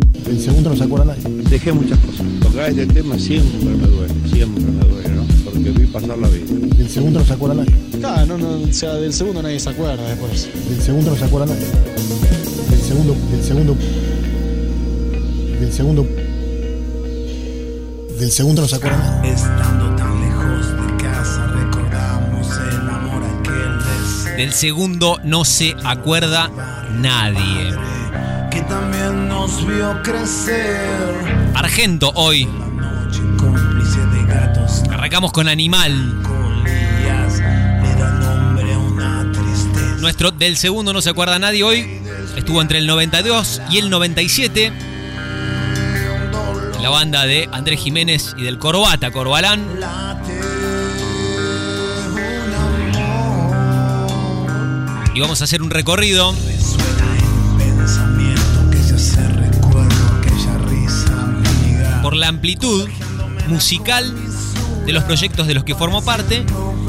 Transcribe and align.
El 0.44 0.50
segundo 0.50 0.70
no 0.72 0.76
se 0.76 0.84
acuerda 0.84 1.06
nadie. 1.06 1.24
Dejé 1.50 1.72
muchas 1.72 1.98
cosas. 2.00 2.26
Tocar 2.42 2.70
este 2.70 2.86
tema 2.88 3.18
siempre 3.18 3.70
me 3.70 3.88
duele, 3.88 4.14
siempre 4.30 4.62
me 4.66 4.84
duele, 4.86 5.10
¿no? 5.12 5.24
Porque 5.46 5.70
vi 5.72 5.86
pasar 5.88 6.18
la 6.18 6.28
vida. 6.28 6.46
Del 6.76 6.90
segundo 6.90 7.20
no 7.22 7.26
se 7.26 7.32
acuerda 7.34 7.56
nadie. 7.56 7.74
Claro, 7.98 8.26
no, 8.26 8.38
no, 8.38 8.70
o 8.70 8.74
sea, 8.74 8.96
del 8.96 9.14
segundo 9.14 9.42
nadie 9.42 9.58
se 9.62 9.70
acuerda 9.70 10.04
después. 10.06 10.50
Del 10.68 10.82
segundo 10.82 11.12
no 11.12 11.16
se 11.18 11.24
acuerda 11.24 11.46
nadie. 11.46 11.66
Del 12.70 12.82
segundo, 12.82 13.16
del 13.32 13.44
segundo. 13.44 13.78
Del 15.62 15.72
segundo. 15.72 16.08
Del 18.20 18.32
segundo 18.32 18.62
no 18.64 18.68
se 18.68 18.76
acuerda 18.76 18.98
nadie. 18.98 19.32
Estando 19.32 19.96
tan 19.96 20.20
lejos 20.20 20.68
de 20.68 21.04
casa 21.04 21.48
recordamos 21.56 22.48
el 22.58 22.90
amor 22.90 23.24
aquel 23.24 23.80
de 24.36 24.42
Del 24.44 24.52
segundo 24.52 25.20
no 25.24 25.46
se 25.46 25.74
acuerda 25.86 26.50
nadie. 27.00 27.72
que 28.52 28.62
también 28.64 29.03
nos 29.44 29.68
vio 29.68 30.02
crecer. 30.04 31.52
Argento 31.54 32.14
hoy. 32.16 32.48
Arrancamos 34.90 35.34
con 35.34 35.50
Animal. 35.50 36.22
Nuestro 40.00 40.32
del 40.32 40.56
segundo 40.56 40.94
no 40.94 41.02
se 41.02 41.10
acuerda 41.10 41.40
nadie 41.40 41.62
hoy. 41.62 42.02
Estuvo 42.38 42.62
entre 42.62 42.78
el 42.78 42.88
92 42.88 43.62
y 43.70 43.80
el 43.80 43.90
97. 43.90 44.72
La 46.82 46.90
banda 46.90 47.26
de 47.26 47.50
Andrés 47.52 47.82
Jiménez 47.82 48.36
y 48.38 48.44
del 48.44 48.58
Corbata, 48.58 49.12
Corbalán. 49.12 49.68
Y 55.14 55.20
vamos 55.20 55.42
a 55.42 55.44
hacer 55.44 55.62
un 55.62 55.70
recorrido 55.70 56.34
la 62.24 62.30
amplitud 62.30 62.88
musical 63.50 64.16
de 64.86 64.94
los 64.94 65.04
proyectos 65.04 65.46
de 65.46 65.54
los 65.54 65.66
que 65.66 65.76
formo 65.76 66.06
parte 66.06 66.46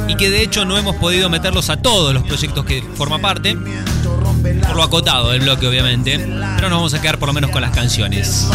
y 0.07 0.15
que 0.15 0.31
de 0.31 0.43
hecho 0.43 0.65
no 0.65 0.79
hemos 0.79 0.95
podido 0.95 1.29
meterlos 1.29 1.71
a 1.71 1.77
todos 1.77 2.15
los 2.15 2.23
proyectos 2.23 2.65
que 2.65 2.85
forma 2.95 3.19
parte, 3.19 3.57
por 3.57 4.77
lo 4.77 4.85
acotado 4.85 5.31
del 5.31 5.41
bloque 5.41 5.67
obviamente, 5.67 6.19
pero 6.19 6.69
nos 6.69 6.79
vamos 6.79 6.95
a 6.95 7.01
quedar 7.01 7.19
por 7.19 7.27
lo 7.27 7.33
menos 7.33 7.51
con 7.51 7.62
las 7.62 7.73
canciones. 7.73 8.47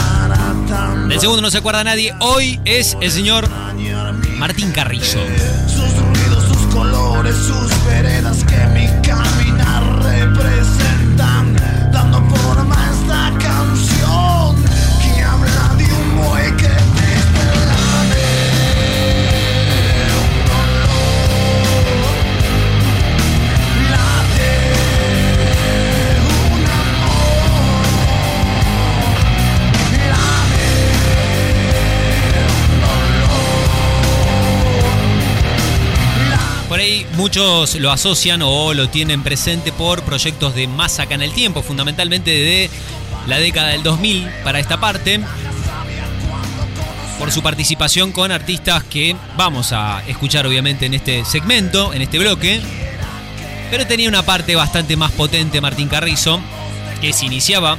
Del 1.09 1.19
segundo 1.19 1.41
no 1.41 1.51
se 1.51 1.57
acuerda 1.57 1.83
nadie, 1.83 2.13
hoy 2.21 2.61
es 2.63 2.95
el 3.01 3.11
señor 3.11 3.49
Martín 4.37 4.71
Carrizo. 4.71 5.19
Sus 5.67 5.97
ruidos, 5.97 6.45
sus 6.47 6.73
colores, 6.73 7.35
sus 7.35 7.85
veredas 7.87 8.45
que 8.45 8.67
mi 8.67 8.98
muchos 37.39 37.75
lo 37.75 37.89
asocian 37.89 38.41
o 38.41 38.73
lo 38.73 38.89
tienen 38.89 39.23
presente 39.23 39.71
por 39.71 40.03
proyectos 40.03 40.55
de 40.55 40.67
más 40.67 40.99
acá 40.99 41.15
en 41.15 41.21
el 41.21 41.31
tiempo, 41.31 41.63
fundamentalmente 41.63 42.31
de 42.31 42.69
la 43.27 43.39
década 43.39 43.69
del 43.69 43.81
2000 43.81 44.27
para 44.43 44.59
esta 44.59 44.81
parte, 44.81 45.21
por 47.17 47.31
su 47.31 47.41
participación 47.41 48.11
con 48.11 48.33
artistas 48.33 48.83
que 48.83 49.15
vamos 49.37 49.71
a 49.71 50.03
escuchar 50.05 50.47
obviamente 50.47 50.85
en 50.85 50.95
este 50.95 51.23
segmento, 51.23 51.93
en 51.93 52.01
este 52.01 52.19
bloque, 52.19 52.59
pero 53.71 53.87
tenía 53.87 54.09
una 54.09 54.23
parte 54.23 54.57
bastante 54.57 54.97
más 54.97 55.13
potente 55.13 55.61
Martín 55.61 55.87
Carrizo, 55.87 56.41
que 56.99 57.13
se 57.13 57.25
iniciaba, 57.25 57.77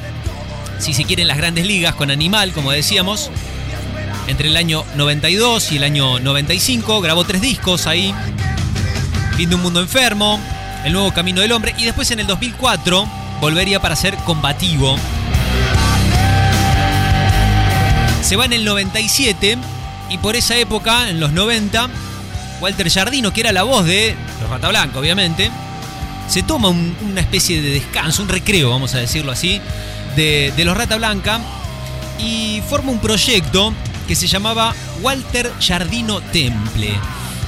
si 0.78 0.94
se 0.94 1.04
quiere, 1.04 1.21
en 1.22 1.28
las 1.28 1.37
grandes 1.37 1.66
ligas 1.66 1.94
con 1.97 2.10
Animal, 2.10 2.53
como 2.53 2.72
decíamos, 2.72 3.31
entre 4.27 4.48
el 4.48 4.56
año 4.56 4.87
92 4.94 5.72
y 5.72 5.77
el 5.77 5.84
año 5.84 6.19
95, 6.19 7.03
grabó 7.03 7.25
tres 7.25 7.42
discos 7.42 7.87
ahí, 7.87 8.15
Fin 9.41 9.55
un 9.55 9.62
mundo 9.62 9.81
enfermo, 9.81 10.39
El 10.84 10.93
nuevo 10.93 11.15
camino 11.15 11.41
del 11.41 11.53
hombre 11.53 11.75
y 11.78 11.84
después 11.87 12.11
en 12.11 12.21
el 12.21 12.27
2004 12.27 13.09
volvería 13.41 13.81
para 13.81 13.97
ser 13.97 14.15
combativo. 14.17 14.99
Se 18.23 18.37
va 18.37 18.45
en 18.45 18.53
el 18.53 18.67
97 18.67 19.56
y 20.11 20.19
por 20.19 20.37
esa 20.37 20.59
época, 20.59 21.09
en 21.09 21.21
los 21.21 21.33
90, 21.33 21.89
Walter 22.61 22.91
Jardino, 22.93 23.33
que 23.33 23.41
era 23.41 23.53
la 23.53 23.62
voz 23.62 23.87
de 23.87 24.15
los 24.43 24.51
Rata 24.51 24.69
Blanca, 24.69 24.99
obviamente, 24.99 25.51
se 26.28 26.43
toma 26.43 26.69
un- 26.69 26.95
una 27.01 27.22
especie 27.22 27.62
de 27.62 27.71
descanso, 27.71 28.22
un 28.22 28.28
recreo, 28.28 28.69
vamos 28.69 28.95
a 28.95 28.99
decirlo 28.99 29.33
así, 29.33 29.59
de, 30.17 30.53
de 30.55 30.65
los 30.67 30.77
Rata 30.77 30.97
Blanca 30.99 31.41
y 32.19 32.61
forma 32.69 32.93
un 32.93 32.99
proyecto 32.99 33.72
que 34.07 34.15
se 34.15 34.27
llamaba 34.27 34.75
Walter 35.01 35.51
Jardino 35.67 36.21
Temple. 36.21 36.93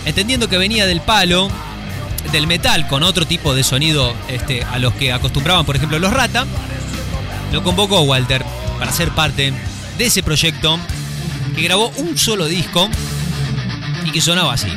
Entendiendo 0.07 0.49
que 0.49 0.57
venía 0.57 0.87
del 0.87 1.03
palo, 1.03 1.51
del 2.31 2.47
metal, 2.47 2.87
con 2.87 3.03
otro 3.03 3.27
tipo 3.27 3.55
de 3.55 3.65
sonido 3.65 4.15
este, 4.29 4.63
a 4.65 4.79
los 4.79 4.95
que 4.95 5.13
acostumbraban, 5.13 5.65
por 5.65 5.77
ejemplo, 5.77 5.99
los 5.99 6.13
Rata, 6.13 6.47
lo 7.53 7.63
convocó 7.63 8.01
Walter 8.03 8.45
para 8.79 8.93
ser 8.93 9.11
parte 9.11 9.53
de 9.99 10.05
ese 10.05 10.23
proyecto 10.23 10.79
que 11.55 11.63
grabó 11.63 11.93
un 11.97 12.17
solo 12.17 12.47
disco 12.47 12.89
y 14.05 14.11
que 14.11 14.21
sonaba 14.21 14.55
así. 14.55 14.69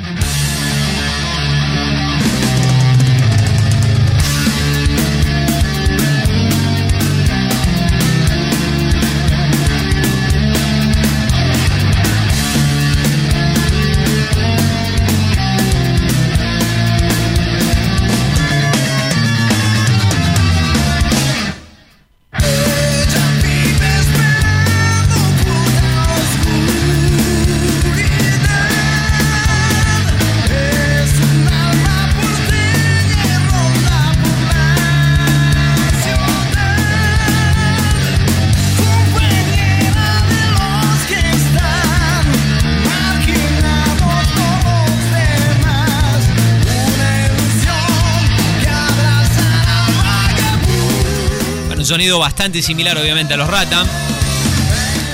Un 51.86 51.90
sonido 51.90 52.18
bastante 52.18 52.64
similar, 52.64 52.98
obviamente, 52.98 53.36
a 53.36 53.38
los 53.38 53.48
Rata. 53.48 53.86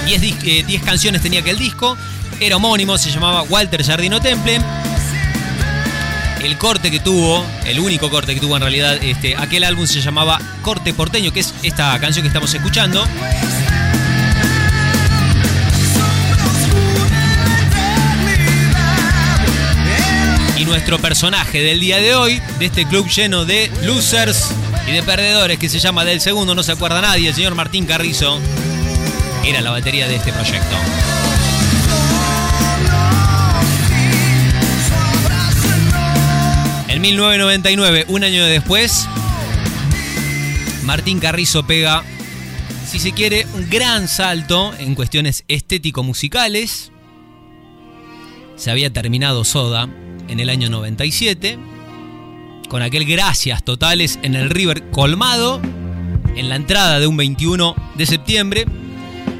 10 0.06 0.21
dis- 0.21 0.38
eh, 0.45 0.63
10 0.65 0.81
canciones 0.83 1.21
tenía 1.21 1.41
que 1.41 1.50
el 1.50 1.57
disco. 1.57 1.97
Era 2.39 2.56
homónimo, 2.56 2.97
se 2.97 3.12
llamaba 3.12 3.41
Walter 3.44 3.83
Jardino 3.83 4.21
Temple. 4.21 4.62
El 6.41 6.57
corte 6.57 6.89
que 6.89 7.01
tuvo, 7.01 7.45
el 7.65 7.77
único 7.81 8.09
corte 8.09 8.33
que 8.33 8.39
tuvo 8.39 8.56
en 8.56 8.62
realidad, 8.62 8.97
este, 9.03 9.35
aquel 9.35 9.65
álbum 9.65 9.85
se 9.85 10.00
llamaba 10.00 10.39
Corte 10.62 10.94
Porteño, 10.94 11.33
que 11.33 11.41
es 11.41 11.53
esta 11.62 12.00
canción 12.00 12.23
que 12.23 12.27
estamos 12.27 12.53
escuchando. 12.53 13.06
Y 20.57 20.65
nuestro 20.65 21.00
personaje 21.00 21.62
del 21.62 21.79
día 21.79 21.97
de 21.97 22.13
hoy, 22.15 22.41
de 22.59 22.65
este 22.65 22.85
club 22.85 23.07
lleno 23.09 23.45
de 23.45 23.71
losers 23.83 24.50
y 24.91 24.95
de 24.95 25.03
perdedores 25.03 25.57
que 25.57 25.69
se 25.69 25.79
llama 25.79 26.03
Del 26.03 26.19
Segundo, 26.19 26.53
no 26.53 26.63
se 26.63 26.73
acuerda 26.73 27.01
nadie, 27.01 27.29
el 27.29 27.35
señor 27.35 27.55
Martín 27.55 27.85
Carrizo 27.85 28.39
era 29.45 29.61
la 29.61 29.71
batería 29.71 30.07
de 30.07 30.15
este 30.15 30.33
proyecto. 30.33 30.75
En 36.89 37.01
1999, 37.01 38.05
un 38.09 38.23
año 38.23 38.45
después, 38.45 39.07
Martín 40.83 41.19
Carrizo 41.19 41.65
pega, 41.65 42.03
si 42.85 42.99
se 42.99 43.13
quiere, 43.13 43.47
un 43.53 43.69
gran 43.69 44.09
salto 44.09 44.73
en 44.77 44.95
cuestiones 44.95 45.45
estético-musicales. 45.47 46.91
Se 48.57 48.71
había 48.71 48.91
terminado 48.91 49.45
Soda 49.45 49.87
en 50.27 50.39
el 50.39 50.49
año 50.49 50.69
97 50.69 51.70
con 52.71 52.81
aquel 52.81 53.03
gracias 53.03 53.63
totales 53.65 54.18
en 54.21 54.33
el 54.33 54.50
River 54.50 54.91
colmado, 54.91 55.59
en 56.38 56.47
la 56.47 56.56
entrada 56.56 57.01
de 57.01 57.07
un 57.07 57.18
21 57.18 57.75
de 57.95 58.06
septiembre, 58.06 58.65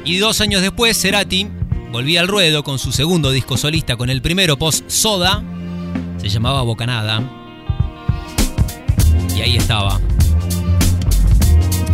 y 0.04 0.18
dos 0.18 0.42
años 0.42 0.60
después 0.60 1.00
Cerati 1.00 1.48
volvía 1.90 2.20
al 2.20 2.28
ruedo 2.28 2.62
con 2.62 2.78
su 2.78 2.92
segundo 2.92 3.30
disco 3.30 3.56
solista, 3.56 3.96
con 3.96 4.10
el 4.10 4.20
primero 4.20 4.58
post 4.58 4.90
Soda, 4.90 5.42
se 6.18 6.28
llamaba 6.28 6.60
Bocanada, 6.60 7.22
y 9.34 9.40
ahí 9.40 9.56
estaba 9.56 9.98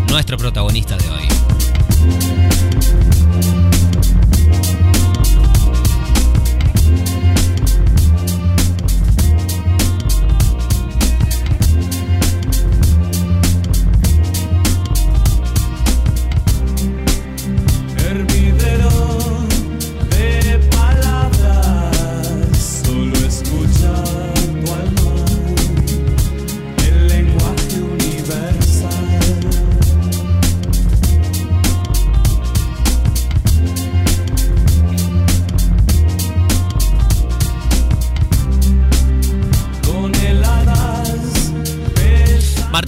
nuestro 0.08 0.38
protagonista 0.38 0.96
de 0.96 1.08
hoy. 1.08 1.28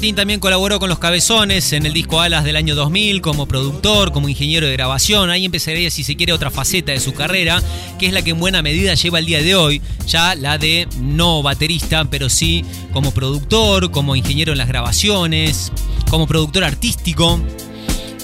Martín 0.01 0.17
también 0.17 0.41
colaboró 0.41 0.81
con 0.81 0.89
Los 0.89 0.99
Cabezones 0.99 1.75
en 1.75 1.85
el 1.85 1.93
disco 1.93 2.23
Alas 2.23 2.43
del 2.43 2.57
año 2.57 2.75
2000 2.75 3.21
como 3.21 3.45
productor, 3.47 4.13
como 4.13 4.31
ingeniero 4.31 4.67
de 4.67 4.73
grabación. 4.73 5.29
Ahí 5.29 5.45
empezaría, 5.45 5.91
si 5.91 6.05
se 6.05 6.17
quiere, 6.17 6.33
otra 6.33 6.51
faceta 6.51 6.93
de 6.93 7.01
su 7.01 7.13
carrera, 7.13 7.63
que 7.99 8.07
es 8.07 8.15
la 8.15 8.23
que 8.23 8.31
en 8.31 8.39
buena 8.39 8.63
medida 8.63 8.95
lleva 8.95 9.19
el 9.19 9.27
día 9.27 9.43
de 9.43 9.55
hoy, 9.55 9.83
ya 10.07 10.35
la 10.37 10.57
de 10.57 10.89
no 11.03 11.43
baterista, 11.43 12.07
pero 12.07 12.31
sí 12.31 12.65
como 12.95 13.11
productor, 13.13 13.91
como 13.91 14.17
ingeniero 14.17 14.53
en 14.53 14.57
las 14.59 14.69
grabaciones, 14.69 15.71
como 16.09 16.27
productor 16.27 16.65
artístico. 16.65 17.39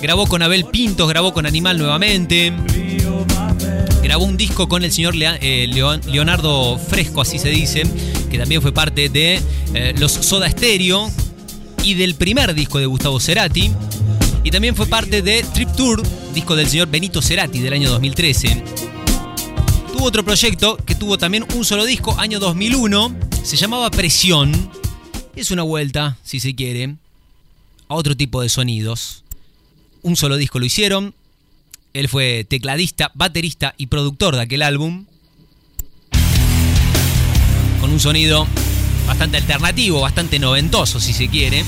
Grabó 0.00 0.26
con 0.28 0.40
Abel 0.40 0.64
Pintos, 0.64 1.06
grabó 1.11 1.34
con 1.34 1.44
Animal 1.44 1.76
nuevamente. 1.76 2.55
Grabó 4.02 4.25
un 4.25 4.38
disco 4.38 4.67
con 4.67 4.82
el 4.82 4.93
señor 4.93 5.14
eh, 5.19 5.67
Leon- 5.69 6.00
Leonardo 6.06 6.78
Fresco, 6.78 7.20
así 7.20 7.38
se 7.38 7.50
dice, 7.50 7.82
que 8.31 8.38
también 8.38 8.62
fue 8.62 8.73
parte 8.73 9.11
de 9.11 9.43
eh, 9.75 9.94
los 9.99 10.12
Soda 10.12 10.49
Stereo 10.49 11.11
y 11.87 11.94
del 11.94 12.17
primer 12.17 12.53
disco 12.53 12.81
de 12.81 12.87
Gustavo 12.87 13.21
Cerati. 13.21 13.71
Y 14.43 14.50
también 14.50 14.75
fue 14.75 14.88
parte 14.88 15.23
de 15.23 15.44
Trip 15.55 15.71
Tour, 15.77 16.03
disco 16.35 16.56
del 16.56 16.67
señor 16.67 16.88
Benito 16.88 17.23
Cerati 17.23 17.61
del 17.61 17.73
año 17.73 17.88
2013. 17.91 18.65
Tuvo 19.93 20.05
otro 20.05 20.25
proyecto 20.25 20.77
que 20.79 20.97
tuvo 20.97 21.17
también 21.17 21.47
un 21.55 21.65
solo 21.65 21.85
disco, 21.85 22.19
año 22.19 22.41
2001, 22.41 23.17
se 23.44 23.56
llamaba 23.56 23.93
Presión. 23.93 24.53
Es 25.37 25.53
una 25.53 25.62
vuelta, 25.62 26.19
si 26.25 26.41
se 26.41 26.56
quiere, 26.56 26.97
a 27.87 27.94
otro 27.94 28.17
tipo 28.17 28.43
de 28.43 28.49
sonidos. 28.49 29.23
Un 30.03 30.17
solo 30.17 30.37
disco 30.37 30.59
lo 30.59 30.67
hicieron, 30.67 31.15
él 31.94 32.09
fue 32.09 32.44
tecladista, 32.49 33.12
baterista 33.15 33.77
y 33.79 33.87
productor 33.87 34.35
de 34.35 34.43
aquel 34.43 34.62
álbum. 34.62 35.06
Con 37.81 37.93
un 37.93 38.00
sonido 38.00 38.49
bastante 39.06 39.37
alternativo, 39.37 40.00
bastante 40.00 40.38
noventoso 40.38 41.00
si 41.00 41.12
se 41.12 41.29
quiere. 41.29 41.64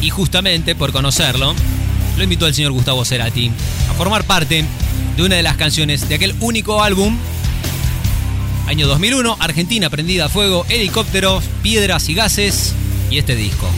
Y 0.00 0.10
justamente 0.10 0.74
por 0.74 0.92
conocerlo, 0.92 1.54
lo 2.16 2.22
invitó 2.22 2.46
el 2.46 2.54
señor 2.54 2.72
Gustavo 2.72 3.04
Cerati 3.04 3.50
a 3.90 3.94
formar 3.94 4.24
parte 4.24 4.64
de 5.16 5.22
una 5.22 5.36
de 5.36 5.42
las 5.42 5.56
canciones 5.56 6.08
de 6.08 6.14
aquel 6.14 6.34
único 6.40 6.82
álbum. 6.82 7.16
Año 8.66 8.86
2001, 8.86 9.36
Argentina 9.40 9.90
prendida 9.90 10.26
a 10.26 10.28
fuego, 10.28 10.66
helicópteros, 10.68 11.44
piedras 11.62 12.08
y 12.08 12.14
gases 12.14 12.74
y 13.10 13.18
este 13.18 13.36
disco. 13.36 13.68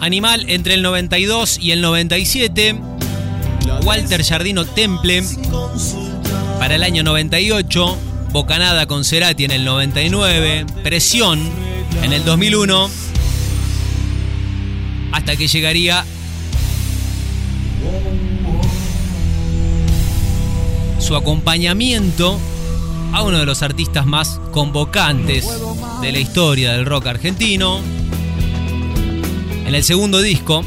Animal 0.00 0.44
entre 0.48 0.74
el 0.74 0.82
92 0.82 1.58
y 1.60 1.72
el 1.72 1.80
97. 1.80 2.80
Walter 3.84 4.24
Jardino 4.24 4.64
Temple 4.64 5.22
para 6.58 6.76
el 6.76 6.82
año 6.82 7.02
98. 7.02 7.98
Bocanada 8.32 8.86
con 8.86 9.04
Cerati 9.04 9.44
en 9.44 9.50
el 9.50 9.64
99. 9.64 10.66
Presión 10.82 11.40
en 12.02 12.12
el 12.12 12.24
2001. 12.24 12.88
Hasta 15.12 15.36
que 15.36 15.48
llegaría 15.48 16.04
su 21.06 21.14
acompañamiento 21.14 22.36
a 23.12 23.22
uno 23.22 23.38
de 23.38 23.46
los 23.46 23.62
artistas 23.62 24.06
más 24.06 24.40
convocantes 24.50 25.46
de 26.02 26.10
la 26.10 26.18
historia 26.18 26.72
del 26.72 26.84
rock 26.84 27.06
argentino. 27.06 27.80
En 29.66 29.72
el 29.72 29.84
segundo 29.84 30.20
disco 30.20 30.64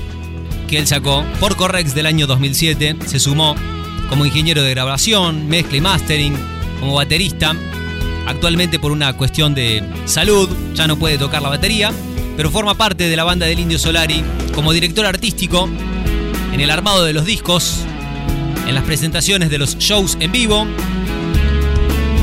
que 0.69 0.77
él 0.77 0.87
sacó, 0.87 1.25
por 1.41 1.57
Correx 1.57 1.93
del 1.93 2.05
año 2.05 2.25
2007, 2.25 2.95
se 3.05 3.19
sumó 3.19 3.53
como 4.07 4.25
ingeniero 4.25 4.63
de 4.63 4.69
grabación, 4.69 5.49
mezcla 5.49 5.77
y 5.77 5.81
mastering, 5.81 6.37
como 6.79 6.93
baterista. 6.93 7.53
Actualmente 8.25 8.79
por 8.79 8.93
una 8.93 9.11
cuestión 9.17 9.53
de 9.53 9.83
salud 10.05 10.47
ya 10.73 10.87
no 10.87 10.97
puede 10.97 11.17
tocar 11.17 11.41
la 11.41 11.49
batería, 11.49 11.91
pero 12.37 12.49
forma 12.49 12.75
parte 12.75 13.09
de 13.09 13.15
la 13.17 13.25
banda 13.25 13.45
del 13.45 13.59
Indio 13.59 13.77
Solari 13.77 14.23
como 14.55 14.71
director 14.71 15.05
artístico 15.05 15.67
en 16.59 16.63
el 16.63 16.71
armado 16.71 17.05
de 17.05 17.13
los 17.13 17.23
discos, 17.23 17.85
en 18.67 18.75
las 18.75 18.83
presentaciones 18.83 19.49
de 19.49 19.57
los 19.57 19.77
shows 19.77 20.17
en 20.19 20.29
vivo. 20.33 20.67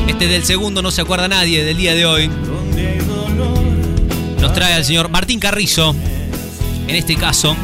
Este 0.09 0.28
del 0.28 0.45
segundo 0.45 0.83
no 0.83 0.90
se 0.90 1.00
acuerda 1.00 1.26
nadie 1.26 1.64
del 1.64 1.78
día 1.78 1.95
de 1.95 2.05
hoy. 2.05 2.31
Nos 4.38 4.52
trae 4.52 4.75
al 4.75 4.85
señor 4.85 5.09
Martín 5.09 5.40
Carrizo, 5.40 5.97
en 6.87 6.95
este 6.95 7.16
caso, 7.16 7.57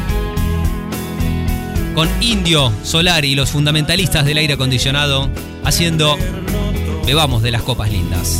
con 1.93 2.09
Indio 2.21 2.73
Solari 2.81 3.33
y 3.33 3.35
los 3.35 3.51
fundamentalistas 3.51 4.25
del 4.25 4.39
aire 4.39 4.55
acondicionado, 4.55 5.29
haciendo 5.63 6.17
Bebamos 7.05 7.43
de 7.43 7.51
las 7.51 7.61
copas 7.61 7.91
lindas. 7.91 8.39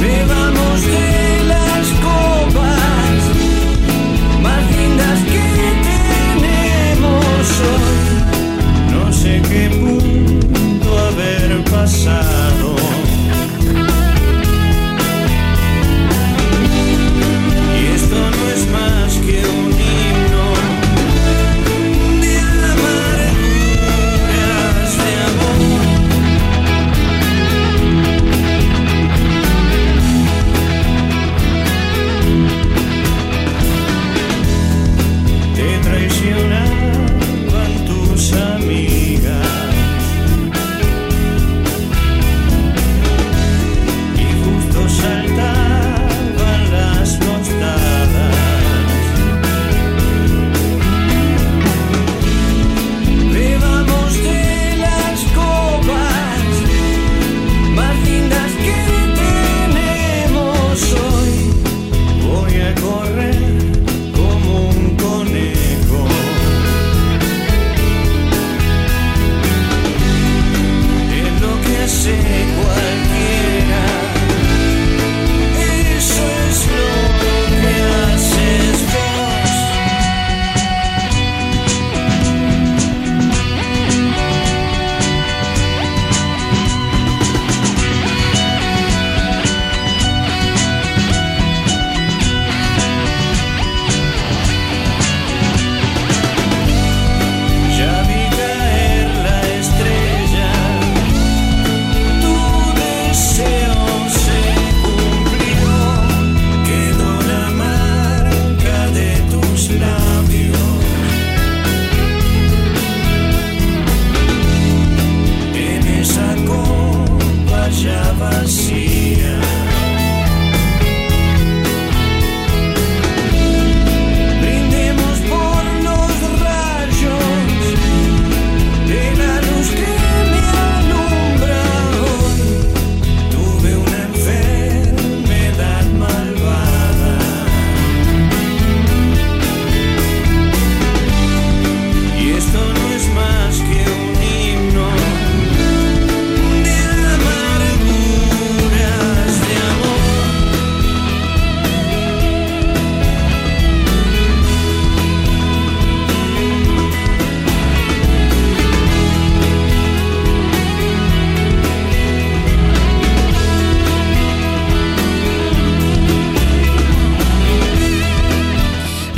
bebamos 0.00 0.82
de 0.82 1.44
las 1.48 1.88
copas 2.00 2.83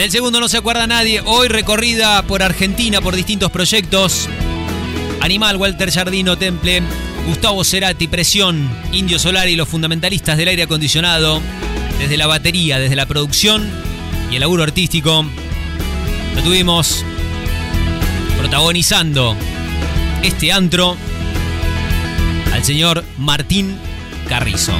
Del 0.06 0.12
segundo 0.12 0.38
no 0.38 0.48
se 0.48 0.56
acuerda 0.56 0.86
nadie. 0.86 1.20
Hoy 1.24 1.48
recorrida 1.48 2.22
por 2.22 2.40
Argentina 2.40 3.00
por 3.00 3.16
distintos 3.16 3.50
proyectos. 3.50 4.28
Animal, 5.20 5.56
Walter 5.56 5.90
Jardino, 5.90 6.38
Temple, 6.38 6.80
Gustavo 7.26 7.64
Cerati, 7.64 8.06
Presión, 8.06 8.70
Indio 8.92 9.18
Solar 9.18 9.48
y 9.48 9.56
los 9.56 9.68
fundamentalistas 9.68 10.38
del 10.38 10.46
aire 10.46 10.62
acondicionado. 10.62 11.42
Desde 11.98 12.16
la 12.16 12.28
batería, 12.28 12.78
desde 12.78 12.94
la 12.94 13.06
producción 13.06 13.68
y 14.30 14.36
el 14.36 14.42
laburo 14.42 14.62
artístico. 14.62 15.26
Lo 16.36 16.42
tuvimos 16.44 17.04
protagonizando 18.38 19.36
este 20.22 20.52
antro 20.52 20.96
al 22.52 22.62
señor 22.62 23.02
Martín 23.18 23.76
Carrizo. 24.28 24.74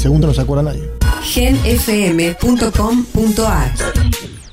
Segundo 0.00 0.26
no 0.26 0.34
se 0.34 0.40
acuerda 0.40 0.62
nadie. 0.62 0.88
genfm.com.ar 1.22 2.30